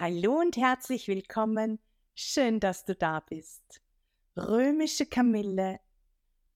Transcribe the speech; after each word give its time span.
Hallo 0.00 0.38
und 0.38 0.56
herzlich 0.56 1.08
willkommen. 1.08 1.80
Schön, 2.14 2.60
dass 2.60 2.84
du 2.84 2.94
da 2.94 3.18
bist. 3.18 3.82
Römische 4.36 5.06
Kamille, 5.06 5.80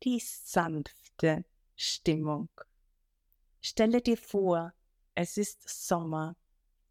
die 0.05 0.21
sanfte 0.21 1.45
Stimmung. 1.75 2.51
Stelle 3.61 4.01
dir 4.01 4.17
vor, 4.17 4.73
es 5.17 5.39
ist 5.39 5.69
Sommer. 5.69 6.37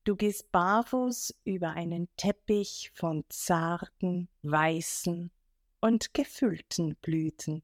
Du 0.04 0.18
gehst 0.18 0.52
barfuß 0.52 1.36
über 1.46 1.70
einen 1.70 2.10
Teppich 2.18 2.92
von 2.96 3.24
zarten, 3.30 4.28
weißen 4.42 5.32
und 5.80 6.14
gefüllten 6.14 6.98
Blüten. 6.98 7.64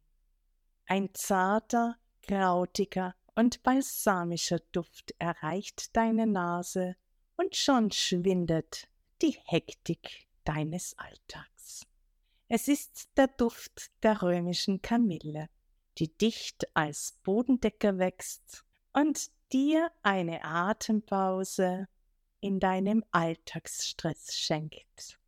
Ein 0.85 1.09
zarter, 1.13 1.97
krautiger 2.21 3.15
und 3.35 3.63
balsamischer 3.63 4.59
Duft 4.71 5.13
erreicht 5.19 5.93
deine 5.97 6.25
Nase 6.25 6.95
und 7.37 7.55
schon 7.55 7.91
schwindet 7.91 8.87
die 9.21 9.37
Hektik 9.45 10.27
deines 10.43 10.97
Alltags. 10.97 11.85
Es 12.49 12.67
ist 12.67 13.09
der 13.17 13.27
Duft 13.27 13.91
der 14.03 14.21
römischen 14.21 14.81
Kamille, 14.81 15.49
die 15.97 16.09
dicht 16.09 16.67
als 16.75 17.19
Bodendecker 17.23 17.97
wächst 17.97 18.63
und 18.93 19.29
dir 19.51 19.91
eine 20.03 20.43
Atempause 20.43 21.87
in 22.39 22.59
deinem 22.59 23.03
Alltagsstress 23.11 24.35
schenkt. 24.35 25.19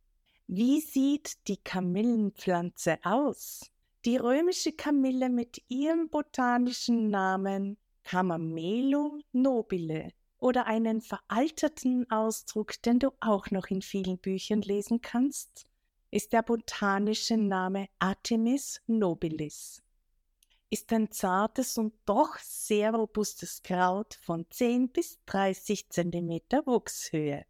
Wie 0.46 0.80
sieht 0.80 1.46
die 1.48 1.58
Kamillenpflanze 1.58 2.98
aus? 3.02 3.70
Die 4.04 4.16
römische 4.16 4.72
Kamille 4.72 5.28
mit 5.28 5.62
ihrem 5.68 6.08
botanischen 6.08 7.10
Namen 7.10 7.76
Camamelum 8.02 9.22
nobile 9.32 10.12
oder 10.40 10.66
einen 10.66 11.00
veralterten 11.00 12.10
Ausdruck, 12.10 12.80
den 12.82 12.98
du 12.98 13.10
auch 13.20 13.50
noch 13.50 13.66
in 13.68 13.82
vielen 13.82 14.18
Büchern 14.18 14.62
lesen 14.62 15.00
kannst, 15.00 15.64
ist 16.10 16.32
der 16.32 16.42
botanische 16.42 17.36
Name 17.36 17.88
Artemis 17.98 18.80
nobilis. 18.86 19.82
Ist 20.70 20.92
ein 20.92 21.10
zartes 21.10 21.78
und 21.78 21.94
doch 22.06 22.38
sehr 22.38 22.92
robustes 22.94 23.62
Kraut 23.62 24.14
von 24.14 24.46
10 24.50 24.90
bis 24.90 25.18
30 25.26 25.88
cm 25.90 26.40
Wuchshöhe. 26.64 27.44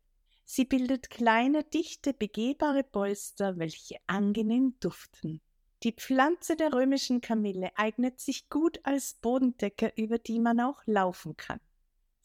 Sie 0.45 0.65
bildet 0.65 1.11
kleine, 1.11 1.63
dichte, 1.63 2.13
begehbare 2.13 2.83
Polster, 2.83 3.59
welche 3.59 3.97
angenehm 4.07 4.75
duften. 4.81 5.41
Die 5.83 5.93
Pflanze 5.93 6.57
der 6.57 6.73
römischen 6.73 7.21
Kamille 7.21 7.71
eignet 7.77 8.21
sich 8.21 8.51
gut 8.51 8.81
als 8.83 9.15
Bodendecker, 9.15 9.97
über 9.97 10.19
die 10.19 10.41
man 10.41 10.61
auch 10.61 10.83
laufen 10.87 11.37
kann. 11.37 11.61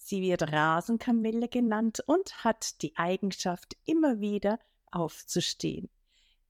Sie 0.08 0.22
wird 0.22 0.52
Rasenkamille 0.52 1.48
genannt 1.48 2.04
und 2.06 2.44
hat 2.44 2.84
die 2.84 2.96
Eigenschaft, 2.96 3.76
immer 3.86 4.20
wieder 4.20 4.60
aufzustehen. 4.92 5.90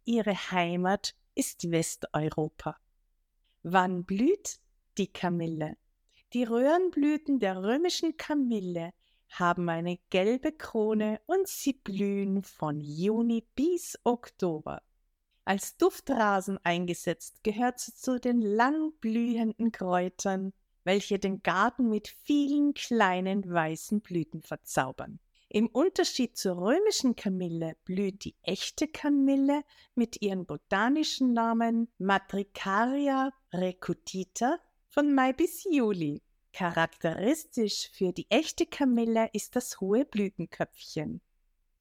Ihre 0.04 0.34
Heimat 0.52 1.16
ist 1.36 1.72
Westeuropa. 1.72 2.76
Wann 3.64 4.04
blüht 4.04 4.60
die 4.98 5.08
Kamille? 5.08 5.78
Die 6.34 6.44
Röhrenblüten 6.44 7.40
der 7.40 7.64
römischen 7.64 8.18
Kamille 8.18 8.92
haben 9.30 9.70
eine 9.70 10.00
gelbe 10.10 10.52
Krone 10.52 11.22
und 11.26 11.48
sie 11.48 11.72
blühen 11.72 12.44
von 12.44 12.82
Juni 12.82 13.48
bis 13.56 13.98
Oktober. 14.04 14.82
Als 15.46 15.78
Duftrasen 15.78 16.60
eingesetzt 16.66 17.42
gehört 17.42 17.80
sie 17.80 17.96
zu 17.96 18.20
den 18.20 18.42
lang 18.42 18.92
blühenden 19.00 19.72
Kräutern 19.72 20.52
welche 20.86 21.20
den 21.20 21.44
Garten 21.44 21.90
mit 21.90 22.08
vielen 22.08 22.74
kleinen 22.74 23.52
weißen 23.52 24.00
Blüten 24.00 24.42
verzaubern. 24.42 25.20
Im 25.50 25.68
Unterschied 25.68 26.38
zur 26.38 26.58
römischen 26.58 27.16
Kamille 27.16 27.76
blüht 27.86 28.24
die 28.26 28.36
echte 28.42 28.88
Kamille 28.88 29.64
mit 29.94 30.22
ihren 30.22 30.46
botanischen 30.46 31.34
Namen 31.34 31.88
Matricaria 31.98 33.32
recutita 33.54 34.60
von 34.90 35.14
Mai 35.14 35.34
bis 35.34 35.64
Juli. 35.64 36.22
Charakteristisch 36.52 37.90
für 37.92 38.14
die 38.14 38.28
echte 38.30 38.66
Kamille 38.66 39.30
ist 39.34 39.56
das 39.56 39.80
hohe 39.82 40.06
Blütenköpfchen. 40.06 41.22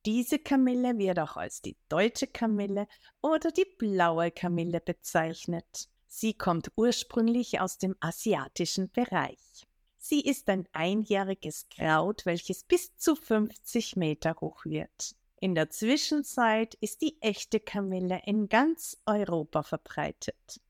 Diese 0.04 0.38
Kamille 0.38 0.98
wird 0.98 1.18
auch 1.18 1.36
als 1.36 1.62
die 1.62 1.76
deutsche 1.88 2.26
Kamille 2.26 2.86
oder 3.22 3.50
die 3.50 3.66
blaue 3.78 4.30
Kamille 4.30 4.80
bezeichnet. 4.80 5.88
Sie 6.16 6.32
kommt 6.32 6.70
ursprünglich 6.76 7.58
aus 7.58 7.76
dem 7.76 7.96
asiatischen 7.98 8.88
Bereich. 8.92 9.66
Sie 9.98 10.20
ist 10.20 10.48
ein 10.48 10.68
einjähriges 10.72 11.66
Kraut, 11.68 12.24
welches 12.24 12.62
bis 12.62 12.96
zu 12.96 13.16
50 13.16 13.96
Meter 13.96 14.36
hoch 14.40 14.64
wird. 14.64 15.16
In 15.40 15.56
der 15.56 15.70
Zwischenzeit 15.70 16.74
ist 16.74 17.02
die 17.02 17.20
echte 17.20 17.58
Kamille 17.58 18.22
in 18.26 18.48
ganz 18.48 18.96
Europa 19.06 19.64
verbreitet. 19.64 20.60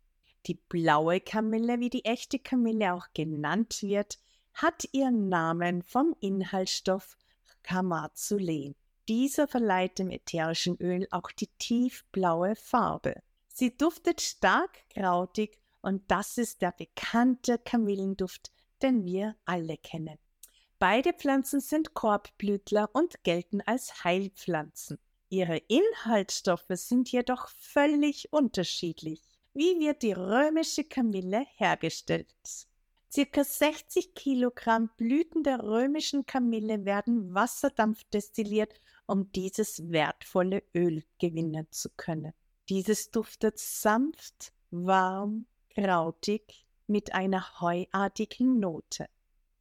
Die 0.47 0.55
blaue 0.55 1.21
Kamille, 1.21 1.79
wie 1.79 1.91
die 1.91 2.07
echte 2.07 2.39
Kamille 2.39 2.95
auch 2.95 3.09
genannt 3.13 3.83
wird, 3.83 4.19
hat 4.55 4.89
ihren 4.93 5.29
Namen 5.29 5.83
vom 5.83 6.17
Inhaltsstoff 6.21 7.19
Camazulen. 7.63 8.77
Dieser 9.09 9.47
verleiht 9.47 9.99
dem 9.99 10.11
ätherischen 10.11 10.81
Öl 10.81 11.07
auch 11.11 11.31
die 11.33 11.51
tiefblaue 11.59 12.57
Farbe. 12.57 13.23
Sie 13.57 13.77
duftet 13.77 14.21
stark 14.21 14.89
krautig 14.91 15.61
und 15.81 16.11
das 16.11 16.39
ist 16.39 16.61
der 16.61 16.73
bekannte 16.73 17.57
Kamillenduft, 17.57 18.51
den 18.83 19.05
wir 19.05 19.37
alle 19.45 19.77
kennen. 19.77 20.19
Beide 20.81 21.13
Pflanzen 21.13 21.61
sind 21.61 21.95
Korbblütler 21.95 22.91
und 22.93 23.23
gelten 23.23 23.61
als 23.61 24.03
Heilpflanzen. 24.03 24.99
Ihre 25.29 25.59
Inhaltsstoffe 25.69 26.67
sind 26.71 27.13
jedoch 27.13 27.49
völlig 27.49 28.33
unterschiedlich. 28.33 29.23
Wie 29.53 29.79
wird 29.79 30.03
die 30.03 30.15
römische 30.15 30.83
Kamille 30.83 31.47
hergestellt? 31.55 32.35
Circa 33.09 33.45
60 33.45 34.17
Kilogramm 34.17 34.91
Blüten 34.97 35.45
der 35.45 35.63
römischen 35.63 36.27
Kamille 36.27 36.85
werden 36.85 37.33
wasserdampfdestilliert, 37.33 38.81
um 39.07 39.31
dieses 39.31 39.93
wertvolle 39.93 40.65
Öl 40.75 41.05
gewinnen 41.21 41.69
zu 41.71 41.91
können. 41.91 42.33
Dieses 42.69 43.11
duftet 43.11 43.59
sanft, 43.59 44.53
warm, 44.71 45.47
krautig 45.75 46.67
mit 46.87 47.15
einer 47.15 47.61
heuartigen 47.61 48.59
Note. 48.59 49.09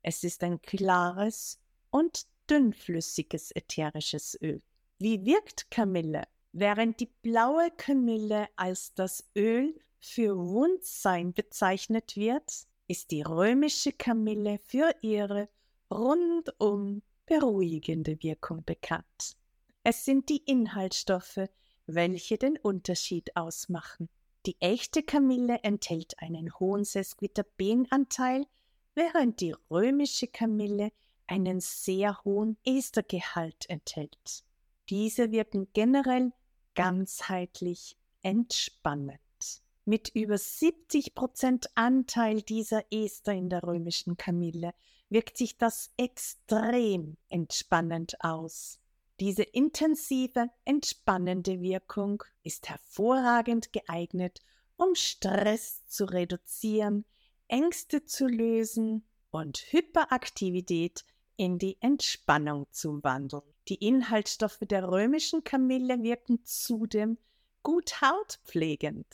Es 0.01 0.23
ist 0.23 0.43
ein 0.43 0.61
klares 0.61 1.59
und 1.89 2.25
dünnflüssiges 2.49 3.51
ätherisches 3.51 4.37
Öl. 4.41 4.61
Wie 4.99 5.25
wirkt 5.25 5.69
Kamille? 5.71 6.23
Während 6.51 6.99
die 6.99 7.09
blaue 7.21 7.71
Kamille 7.71 8.47
als 8.55 8.93
das 8.93 9.23
Öl 9.35 9.79
für 9.99 10.37
Wundsein 10.37 11.33
bezeichnet 11.33 12.15
wird, 12.15 12.67
ist 12.87 13.11
die 13.11 13.21
römische 13.21 13.91
Kamille 13.91 14.59
für 14.59 14.93
ihre 15.01 15.49
rundum 15.89 17.01
beruhigende 17.25 18.21
Wirkung 18.21 18.63
bekannt. 18.65 19.37
Es 19.83 20.05
sind 20.05 20.29
die 20.29 20.43
Inhaltsstoffe, 20.45 21.49
welche 21.85 22.37
den 22.37 22.57
Unterschied 22.57 23.35
ausmachen. 23.35 24.09
Die 24.45 24.59
echte 24.59 25.03
Kamille 25.03 25.59
enthält 25.63 26.19
einen 26.19 26.53
hohen 26.59 26.83
Sesquiterpenanteil, 26.83 28.45
während 28.95 29.39
die 29.39 29.55
römische 29.69 30.27
Kamille 30.27 30.91
einen 31.27 31.59
sehr 31.59 32.23
hohen 32.25 32.57
Estergehalt 32.65 33.69
enthält. 33.69 34.43
Diese 34.89 35.31
wirken 35.31 35.67
generell 35.73 36.33
ganzheitlich 36.75 37.95
entspannend. 38.21 39.19
Mit 39.85 40.09
über 40.13 40.37
70 40.37 41.13
Prozent 41.13 41.69
Anteil 41.75 42.41
dieser 42.41 42.83
Ester 42.91 43.33
in 43.33 43.49
der 43.49 43.63
römischen 43.63 44.17
Kamille 44.17 44.73
wirkt 45.09 45.37
sich 45.37 45.57
das 45.57 45.91
extrem 45.97 47.17
entspannend 47.29 48.15
aus. 48.21 48.79
Diese 49.23 49.43
intensive, 49.43 50.49
entspannende 50.65 51.61
Wirkung 51.61 52.25
ist 52.43 52.67
hervorragend 52.67 53.71
geeignet, 53.71 54.41
um 54.75 54.95
Stress 54.95 55.87
zu 55.87 56.03
reduzieren, 56.03 57.05
Ängste 57.47 58.03
zu 58.03 58.27
lösen 58.27 59.07
und 59.31 59.59
Hyperaktivität 59.71 61.05
in 61.37 61.57
die 61.57 61.77
Entspannung 61.79 62.67
zu 62.71 63.01
wandeln. 63.01 63.43
Die 63.69 63.75
Inhaltsstoffe 63.75 64.59
der 64.59 64.89
römischen 64.89 65.45
Kamille 65.45 66.03
wirken 66.03 66.43
zudem 66.43 67.17
gut 67.61 68.01
hautpflegend. 68.01 69.07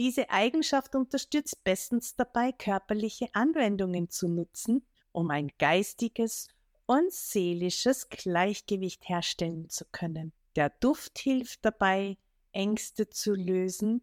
Diese 0.00 0.28
Eigenschaft 0.30 0.96
unterstützt 0.96 1.62
bestens 1.62 2.16
dabei, 2.16 2.50
körperliche 2.50 3.28
Anwendungen 3.32 4.10
zu 4.10 4.26
nutzen, 4.26 4.84
um 5.12 5.30
ein 5.30 5.52
geistiges 5.60 6.48
und 6.92 7.10
seelisches 7.10 8.10
Gleichgewicht 8.10 9.08
herstellen 9.08 9.70
zu 9.70 9.86
können. 9.86 10.34
Der 10.56 10.68
Duft 10.68 11.18
hilft 11.18 11.64
dabei, 11.64 12.18
Ängste 12.52 13.08
zu 13.08 13.32
lösen, 13.32 14.02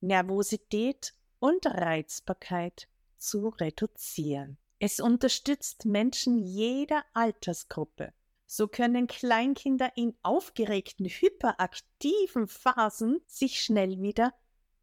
Nervosität 0.00 1.12
und 1.40 1.66
Reizbarkeit 1.66 2.88
zu 3.18 3.48
reduzieren. 3.48 4.56
Es 4.78 4.98
unterstützt 4.98 5.84
Menschen 5.84 6.38
jeder 6.38 7.04
Altersgruppe, 7.12 8.14
So 8.46 8.66
können 8.66 9.08
Kleinkinder 9.08 9.92
in 9.94 10.16
aufgeregten, 10.22 11.04
hyperaktiven 11.04 12.48
Phasen 12.48 13.20
sich 13.26 13.60
schnell 13.60 14.00
wieder 14.00 14.32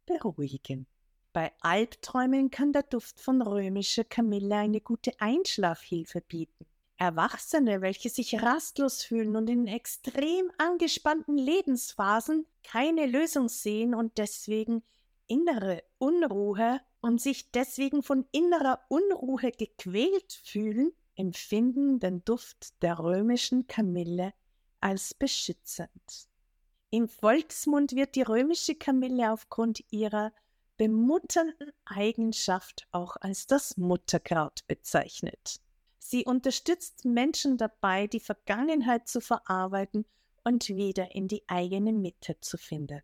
beruhigen. 0.06 0.86
Bei 1.32 1.50
Albträumen 1.62 2.52
kann 2.52 2.72
der 2.72 2.84
Duft 2.84 3.18
von 3.18 3.42
römischer 3.42 4.04
Kamille 4.04 4.54
eine 4.54 4.80
gute 4.80 5.10
Einschlafhilfe 5.18 6.20
bieten. 6.20 6.64
Erwachsene, 7.04 7.82
welche 7.82 8.08
sich 8.08 8.42
rastlos 8.42 9.02
fühlen 9.02 9.36
und 9.36 9.50
in 9.50 9.66
extrem 9.66 10.50
angespannten 10.56 11.36
Lebensphasen 11.36 12.46
keine 12.62 13.04
Lösung 13.04 13.48
sehen 13.50 13.94
und 13.94 14.16
deswegen 14.16 14.82
innere 15.26 15.82
Unruhe 15.98 16.80
und 17.00 17.20
sich 17.20 17.50
deswegen 17.50 18.02
von 18.02 18.26
innerer 18.32 18.80
Unruhe 18.88 19.52
gequält 19.52 20.32
fühlen, 20.44 20.92
empfinden 21.14 22.00
den 22.00 22.24
Duft 22.24 22.82
der 22.82 22.98
römischen 22.98 23.66
Kamille 23.66 24.32
als 24.80 25.12
beschützend. 25.12 26.28
Im 26.88 27.08
Volksmund 27.08 27.92
wird 27.92 28.14
die 28.14 28.22
römische 28.22 28.76
Kamille 28.76 29.30
aufgrund 29.30 29.84
ihrer 29.90 30.32
bemutternden 30.78 31.72
Eigenschaft 31.84 32.88
auch 32.92 33.16
als 33.20 33.46
das 33.46 33.76
Mutterkraut 33.76 34.66
bezeichnet. 34.66 35.60
Sie 36.06 36.26
unterstützt 36.26 37.06
Menschen 37.06 37.56
dabei, 37.56 38.06
die 38.06 38.20
Vergangenheit 38.20 39.08
zu 39.08 39.22
verarbeiten 39.22 40.04
und 40.44 40.68
wieder 40.68 41.14
in 41.14 41.28
die 41.28 41.42
eigene 41.48 41.94
Mitte 41.94 42.38
zu 42.40 42.58
finden. 42.58 43.00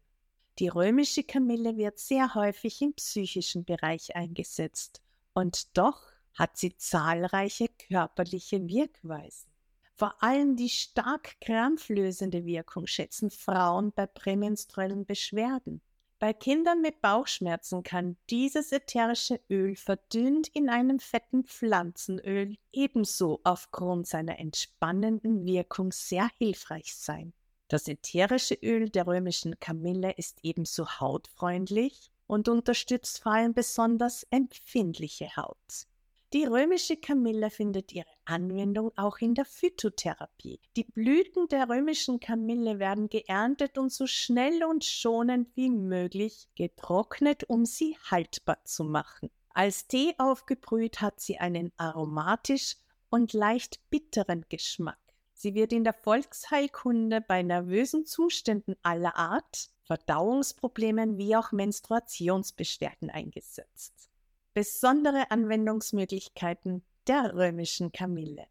Die 0.59 0.69
römische 0.69 1.25
Kamille 1.25 1.79
wird 1.79 1.99
sehr 1.99 2.35
häufig 2.35 2.83
im 2.83 2.93
psychischen 2.93 3.65
Bereich 3.65 4.15
eingesetzt 4.15 5.01
und 5.33 5.79
doch 5.79 6.03
hat 6.35 6.59
sie 6.59 6.77
zahlreiche 6.77 7.69
körperliche 7.89 8.69
Wirkweisen. 8.69 9.51
Vor 9.95 10.23
allem 10.23 10.57
die 10.57 10.69
stark 10.69 11.41
krampflösende 11.41 12.45
Wirkung 12.45 12.87
schätzen 12.87 13.31
Frauen 13.31 13.93
bei 13.93 14.07
prämenstruellen 14.07 15.07
Beschwerden. 15.07 15.81
Bei 16.21 16.35
Kindern 16.35 16.83
mit 16.83 17.01
Bauchschmerzen 17.01 17.83
kann 17.83 18.19
dieses 18.29 18.73
ätherische 18.73 19.41
Öl 19.49 19.75
verdünnt 19.75 20.49
in 20.49 20.69
einem 20.69 20.99
fetten 20.99 21.45
Pflanzenöl 21.45 22.59
ebenso 22.73 23.41
aufgrund 23.43 24.07
seiner 24.07 24.39
entspannenden 24.39 25.47
Wirkung 25.47 25.93
sehr 25.93 26.29
hilfreich 26.37 26.95
sein. 26.95 27.33
Das 27.69 27.89
ätherische 27.89 28.55
Öl 28.55 28.91
der 28.91 29.07
römischen 29.07 29.59
Kamille 29.61 30.13
ist 30.13 30.41
ebenso 30.43 30.87
hautfreundlich 31.01 32.11
und 32.27 32.51
unterstützt 32.51 33.23
vor 33.23 33.33
allem 33.33 33.55
besonders 33.55 34.25
empfindliche 34.25 35.35
Haut. 35.37 35.87
Die 36.33 36.45
römische 36.45 36.97
Kamille 36.97 37.51
findet 37.51 37.93
ihre 37.93 38.07
Anwendung 38.25 38.93
auch 38.97 39.19
in 39.19 39.35
der 39.35 39.45
Phytotherapie. 39.45 40.61
Die 40.77 40.85
Blüten 40.85 41.49
der 41.49 41.69
römischen 41.69 42.21
Kamille 42.21 42.79
werden 42.79 43.09
geerntet 43.09 43.79
und 43.79 43.93
so 43.93 44.07
schnell 44.07 44.63
und 44.63 44.85
schonend 44.85 45.49
wie 45.57 45.71
möglich 45.71 46.47
getrocknet, 46.55 47.43
um 47.49 47.65
sie 47.65 47.97
haltbar 48.09 48.65
zu 48.65 48.85
machen. 48.85 49.29
Als 49.55 49.89
Tee 49.89 50.15
aufgebrüht 50.19 51.01
hat 51.01 51.19
sie 51.19 51.39
einen 51.39 51.73
aromatisch 51.77 52.77
und 53.09 53.33
leicht 53.33 53.81
bitteren 53.91 54.45
Geschmack. 54.49 55.01
Sie 55.35 55.55
wird 55.55 55.73
in 55.73 55.83
der 55.83 55.95
Volksheilkunde 55.95 57.23
bei 57.23 57.43
nervösen 57.43 58.07
Zuständen 58.07 58.77
aller 58.85 59.17
Art, 59.17 59.71
Verdauungsproblemen 59.83 61.19
wie 61.19 61.35
auch 61.35 61.51
Menstruationsbeschwerden 61.51 63.11
eingesetzt 63.11 64.10
besondere 64.55 65.31
Anwendungsmöglichkeiten 65.31 66.83
der 67.07 67.35
römischen 67.35 67.93
Kamille. 67.93 68.47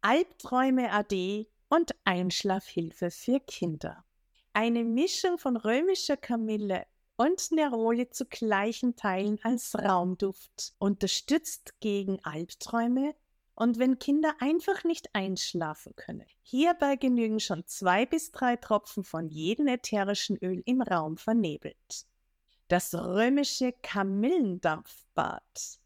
Albträume 0.00 0.92
AD 0.92 1.46
und 1.68 1.94
Einschlafhilfe 2.04 3.10
für 3.10 3.38
Kinder. 3.40 4.04
Eine 4.52 4.84
Mischung 4.84 5.38
von 5.38 5.56
römischer 5.56 6.16
Kamille 6.16 6.86
und 7.16 7.52
Neroli 7.52 8.10
zu 8.10 8.26
gleichen 8.26 8.96
Teilen 8.96 9.38
als 9.42 9.76
Raumduft 9.76 10.74
unterstützt 10.78 11.78
gegen 11.80 12.18
Albträume 12.24 13.14
und 13.54 13.78
wenn 13.78 13.98
Kinder 13.98 14.34
einfach 14.40 14.82
nicht 14.82 15.14
einschlafen 15.14 15.94
können. 15.94 16.26
Hierbei 16.42 16.96
genügen 16.96 17.38
schon 17.38 17.64
zwei 17.66 18.06
bis 18.06 18.32
drei 18.32 18.56
Tropfen 18.56 19.04
von 19.04 19.28
jedem 19.28 19.68
ätherischen 19.68 20.36
Öl 20.38 20.62
im 20.66 20.82
Raum 20.82 21.16
vernebelt 21.16 22.06
das 22.72 22.94
römische 22.94 23.74
Kamillendampfbad. 23.82 25.78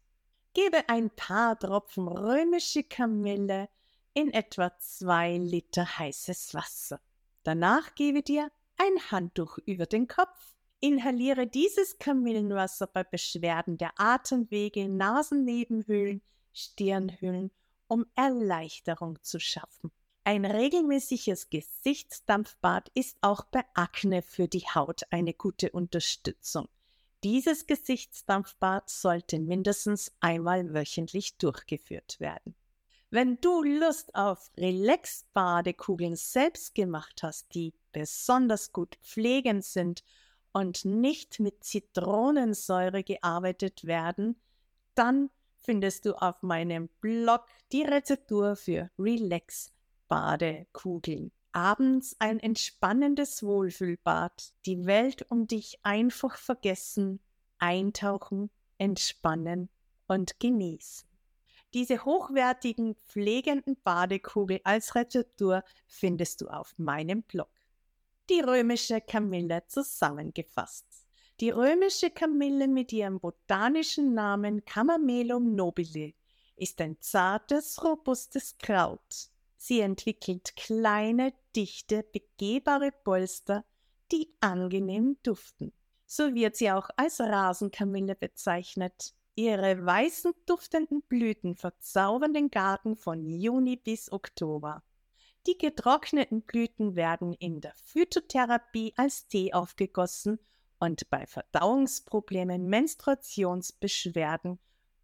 Gebe 0.53 0.87
ein 0.87 1.09
paar 1.09 1.59
Tropfen 1.59 2.07
römische 2.07 2.81
Kamille 2.83 3.67
in 4.13 4.31
etwa 4.31 4.71
zwei 4.79 5.35
Liter 5.35 5.99
heißes 5.99 6.53
Wasser. 6.53 7.01
Danach 7.43 7.93
gebe 7.95 8.23
dir 8.23 8.49
ein 8.77 9.11
Handtuch 9.11 9.57
über 9.65 9.85
den 9.85 10.07
Kopf. 10.07 10.55
Inhaliere 10.79 11.45
dieses 11.45 11.99
Kamillenwasser 11.99 12.87
bei 12.87 13.03
Beschwerden 13.03 13.77
der 13.77 13.91
Atemwege, 13.97 14.87
Nasennebenhöhlen, 14.87 16.21
Stirnhöhlen, 16.53 17.51
um 17.87 18.05
Erleichterung 18.15 19.21
zu 19.23 19.41
schaffen. 19.41 19.91
Ein 20.23 20.45
regelmäßiges 20.45 21.49
Gesichtsdampfbad 21.49 22.91
ist 22.93 23.17
auch 23.19 23.43
bei 23.43 23.65
Akne 23.73 24.21
für 24.21 24.47
die 24.47 24.63
Haut 24.73 25.01
eine 25.11 25.33
gute 25.33 25.71
Unterstützung. 25.71 26.69
Dieses 27.29 27.67
Gesichtsdampfbad 27.67 28.89
sollte 28.89 29.37
mindestens 29.37 30.13
einmal 30.21 30.73
wöchentlich 30.73 31.37
durchgeführt 31.37 32.21
werden. 32.21 32.55
Wenn 33.09 33.41
du 33.41 33.63
Lust 33.63 34.15
auf 34.15 34.49
Relax-Badekugeln 34.55 36.15
selbst 36.15 36.73
gemacht 36.73 37.23
hast, 37.23 37.53
die 37.53 37.73
besonders 37.91 38.71
gut 38.71 38.95
pflegend 39.01 39.65
sind 39.65 40.05
und 40.53 40.85
nicht 40.85 41.41
mit 41.41 41.65
Zitronensäure 41.65 43.03
gearbeitet 43.03 43.83
werden, 43.83 44.39
dann 44.95 45.29
findest 45.57 46.05
du 46.05 46.13
auf 46.13 46.41
meinem 46.43 46.87
Blog 47.01 47.45
die 47.73 47.83
Rezeptur 47.83 48.55
für 48.55 48.89
Relax-Badekugeln 48.97 51.33
abends 51.51 52.15
ein 52.19 52.39
entspannendes 52.39 53.43
Wohlfühlbad, 53.43 54.53
die 54.65 54.85
Welt 54.85 55.29
um 55.29 55.47
dich 55.47 55.79
einfach 55.83 56.37
vergessen, 56.37 57.19
eintauchen, 57.59 58.49
entspannen 58.77 59.69
und 60.07 60.39
genießen. 60.39 61.07
Diese 61.73 62.05
hochwertigen, 62.05 62.95
pflegenden 62.95 63.77
Badekugel 63.83 64.61
als 64.63 64.95
Rezeptur 64.95 65.63
findest 65.87 66.41
du 66.41 66.47
auf 66.47 66.73
meinem 66.77 67.23
Blog. 67.23 67.49
Die 68.29 68.39
römische 68.39 69.01
Kamille 69.01 69.63
zusammengefasst. 69.67 70.85
Die 71.39 71.49
römische 71.49 72.09
Kamille 72.09 72.67
mit 72.67 72.91
ihrem 72.93 73.19
botanischen 73.19 74.13
Namen 74.13 74.65
Camamelum 74.65 75.55
nobile 75.55 76.13
ist 76.55 76.81
ein 76.81 76.99
zartes, 76.99 77.83
robustes 77.83 78.57
Kraut, 78.57 79.29
Sie 79.57 79.81
entwickelt 79.81 80.55
kleine, 80.55 81.33
dichte, 81.55 82.03
begehbare 82.03 82.91
Polster, 83.03 83.65
die 84.11 84.33
angenehm 84.39 85.17
duften. 85.23 85.73
So 86.05 86.33
wird 86.35 86.55
sie 86.55 86.71
auch 86.71 86.89
als 86.95 87.19
Rasenkamille 87.19 88.15
bezeichnet. 88.15 89.13
Ihre 89.35 89.85
weißen 89.85 90.31
duftenden 90.45 91.01
Blüten 91.01 91.55
verzaubern 91.55 92.33
den 92.33 92.49
Garten 92.49 92.95
von 92.95 93.25
Juni 93.25 93.75
bis 93.75 94.11
Oktober. 94.11 94.83
Die 95.47 95.57
getrockneten 95.57 96.41
Blüten 96.43 96.95
werden 96.95 97.33
in 97.33 97.61
der 97.61 97.73
Phytotherapie 97.75 98.93
als 98.95 99.27
Tee 99.27 99.53
aufgegossen 99.53 100.39
und 100.79 101.09
bei 101.09 101.25
Verdauungsproblemen, 101.25 102.67
Menstruationsbeschwerden 102.67 104.59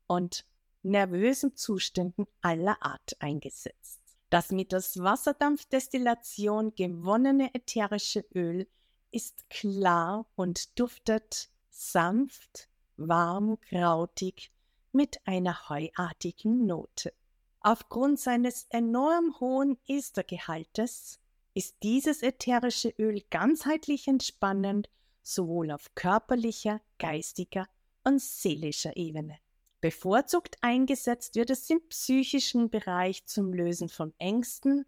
und 0.08 0.46
nervösen 0.84 1.56
Zuständen 1.56 2.28
aller 2.42 2.78
Art 2.82 3.16
eingesetzt. 3.20 4.03
Das 4.34 4.50
mittels 4.50 4.98
Wasserdampfdestillation 4.98 6.74
gewonnene 6.74 7.54
ätherische 7.54 8.26
Öl 8.34 8.68
ist 9.12 9.48
klar 9.52 10.26
und 10.36 10.80
duftet 10.80 11.52
sanft, 11.70 12.68
warm, 12.98 13.60
krautig 13.62 14.52
mit 14.92 15.20
einer 15.28 15.70
heuartigen 15.70 16.66
Note. 16.66 17.14
Aufgrund 17.60 18.20
seines 18.20 18.66
enorm 18.72 19.40
hohen 19.40 19.78
Estergehaltes 19.88 21.20
ist 21.54 21.76
dieses 21.84 22.24
ätherische 22.24 22.90
Öl 22.98 23.22
ganzheitlich 23.30 24.08
entspannend, 24.08 24.90
sowohl 25.22 25.70
auf 25.70 25.94
körperlicher, 25.94 26.82
geistiger 26.98 27.68
und 28.04 28.20
seelischer 28.20 28.98
Ebene. 28.98 29.38
Bevorzugt 29.84 30.56
eingesetzt 30.62 31.36
wird 31.36 31.50
es 31.50 31.70
im 31.70 31.82
psychischen 31.90 32.70
Bereich 32.70 33.26
zum 33.26 33.52
Lösen 33.52 33.90
von 33.90 34.14
Ängsten, 34.18 34.86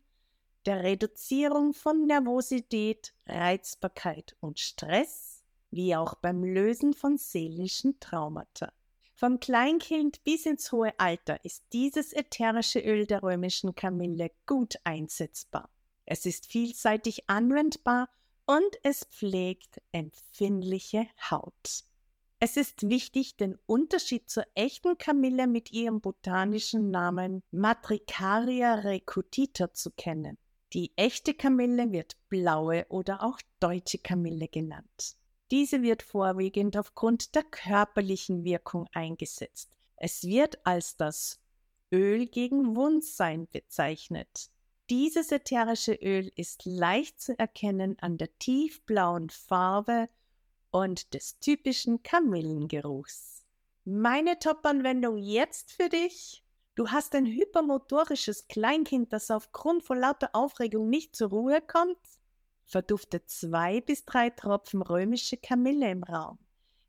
der 0.65 0.83
Reduzierung 0.83 1.73
von 1.73 2.05
Nervosität, 2.05 3.13
Reizbarkeit 3.25 4.37
und 4.39 4.57
Stress, 4.57 5.43
wie 5.69 5.97
auch 5.97 6.15
beim 6.15 6.45
Lösen 6.45 6.93
von 6.93 7.17
seelischen 7.17 7.99
Traumata. 7.99 8.71
Vom 9.15 9.41
Kleinkind 9.41 10.23
bis 10.23 10.45
ins 10.45 10.71
hohe 10.71 10.97
Alter 10.97 11.43
ist 11.43 11.65
dieses 11.73 12.13
ätherische 12.13 12.79
Öl 12.79 13.05
der 13.05 13.21
römischen 13.21 13.75
Kamille 13.75 14.31
gut 14.45 14.75
einsetzbar. 14.85 15.69
Es 16.05 16.25
ist 16.25 16.45
vielseitig 16.45 17.29
anwendbar 17.29 18.07
und 18.45 18.77
es 18.81 19.03
pflegt 19.03 19.81
empfindliche 19.91 21.05
Haut. 21.29 21.83
Es 22.45 22.57
ist 22.57 22.87
wichtig, 22.87 23.37
den 23.37 23.57
Unterschied 23.65 24.29
zur 24.29 24.45
echten 24.53 24.99
Kamille 24.99 25.47
mit 25.47 25.71
ihrem 25.71 25.99
botanischen 25.99 26.91
Namen 26.91 27.41
Matricaria 27.49 28.75
recutita 28.75 29.73
zu 29.73 29.89
kennen. 29.89 30.37
Die 30.71 30.95
echte 30.95 31.33
Kamille 31.33 31.91
wird 31.91 32.17
blaue 32.29 32.85
oder 32.89 33.23
auch 33.23 33.39
deutsche 33.59 33.97
Kamille 33.97 34.47
genannt. 34.47 35.17
Diese 35.49 35.81
wird 35.81 36.03
vorwiegend 36.03 36.77
aufgrund 36.77 37.33
der 37.33 37.41
körperlichen 37.41 38.43
Wirkung 38.43 38.87
eingesetzt. 38.93 39.71
Es 39.95 40.23
wird 40.23 40.63
als 40.67 40.97
das 40.97 41.39
Öl 41.91 42.27
gegen 42.27 42.75
Wundsein 42.75 43.47
bezeichnet. 43.51 44.51
Dieses 44.91 45.31
ätherische 45.31 45.95
Öl 45.95 46.31
ist 46.35 46.63
leicht 46.65 47.19
zu 47.19 47.39
erkennen 47.39 47.97
an 48.01 48.19
der 48.19 48.37
tiefblauen 48.37 49.31
Farbe 49.31 50.09
und 50.75 51.13
des 51.13 51.39
typischen 51.39 52.03
Kamillengeruchs. 52.03 53.45
Meine 53.85 54.39
Top-Anwendung 54.39 55.17
jetzt 55.17 55.71
für 55.71 55.87
dich? 55.87 56.43
Du 56.75 56.89
hast 56.89 57.15
ein 57.15 57.25
hypermotorisches 57.25 58.49
Kleinkind, 58.49 59.13
das 59.13 59.31
aufgrund 59.31 59.83
von 59.83 59.97
lauter 59.97 60.31
Aufregung 60.33 60.89
nicht 60.89 61.15
zur 61.15 61.29
Ruhe 61.29 61.61
kommt? 61.61 61.97
verdufte 62.65 63.25
zwei 63.25 63.79
bis 63.79 64.03
drei 64.03 64.31
Tropfen 64.31 64.81
römische 64.81 65.37
Kamille 65.37 65.89
im 65.89 66.03
Raum. 66.03 66.39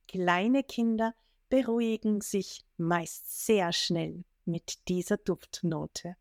Kleine 0.08 0.64
Kinder 0.64 1.14
beruhigen 1.48 2.22
sich 2.22 2.64
meist 2.78 3.46
sehr 3.46 3.72
schnell 3.72 4.24
mit 4.46 4.88
dieser 4.88 5.16
Duftnote. 5.16 6.16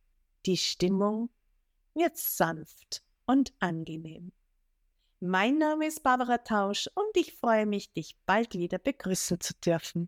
Die 0.45 0.57
Stimmung 0.57 1.31
wird 1.95 2.17
sanft 2.17 3.01
und 3.25 3.53
angenehm. 3.60 4.34
Mein 5.27 5.58
Name 5.58 5.88
ist 5.88 6.03
Barbara 6.03 6.38
Tausch 6.38 6.88
und 6.94 7.17
ich 7.17 7.34
freue 7.34 7.65
mich, 7.65 7.91
dich 7.91 8.15
bald 8.27 8.53
wieder 8.53 8.77
begrüßen 8.77 9.39
zu 9.39 9.55
dürfen. 9.55 10.08